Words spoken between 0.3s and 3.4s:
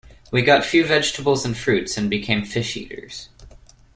We got few vegetables and fruits, and became fish eaters.